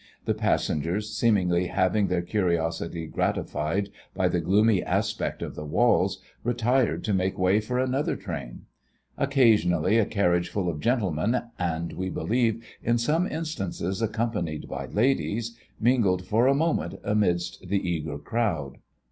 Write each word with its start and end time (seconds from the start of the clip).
The 0.25 0.33
passengers, 0.33 1.13
seemingly 1.15 1.67
having 1.67 2.07
their 2.07 2.23
curiosity 2.23 3.05
gratified 3.05 3.89
by 4.15 4.29
the 4.29 4.39
gloomy 4.41 4.81
aspect 4.83 5.43
of 5.43 5.53
the 5.53 5.63
walls, 5.63 6.23
retired 6.43 7.03
to 7.03 7.13
make 7.13 7.37
way 7.37 7.59
for 7.59 7.77
another 7.77 8.15
train. 8.15 8.63
Occasionally 9.15 9.99
a 9.99 10.07
carriage 10.07 10.49
full 10.49 10.69
of 10.69 10.79
gentlemen, 10.79 11.43
and, 11.59 11.93
we 11.93 12.09
believe, 12.09 12.65
in 12.81 12.97
some 12.97 13.27
instances 13.31 14.01
accompanied 14.01 14.67
by 14.67 14.87
ladies, 14.87 15.55
mingled 15.79 16.25
for 16.25 16.47
a 16.47 16.55
moment 16.55 16.95
amidst 17.03 17.67
the 17.69 17.87
eager 17.87 18.17
crowd.... 18.17 18.79